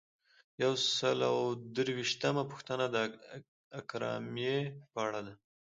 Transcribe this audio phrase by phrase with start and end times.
[0.63, 1.37] یو سل او
[1.75, 2.97] درویشتمه پوښتنه د
[3.79, 4.57] اکرامیې
[4.93, 5.33] په اړه ده.